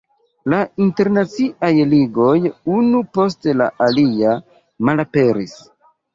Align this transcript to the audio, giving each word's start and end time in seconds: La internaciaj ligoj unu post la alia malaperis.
La 0.51 0.59
internaciaj 0.85 1.69
ligoj 1.91 2.39
unu 2.79 3.03
post 3.19 3.51
la 3.61 3.69
alia 3.91 4.35
malaperis. 4.91 5.57